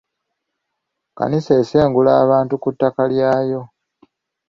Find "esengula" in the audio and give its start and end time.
1.61-2.11